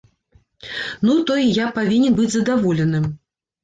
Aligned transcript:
Ну 1.05 1.21
то 1.27 1.37
й 1.43 1.53
я 1.63 1.69
павінен 1.79 2.11
быць 2.19 2.29
задаволеным! 2.41 3.03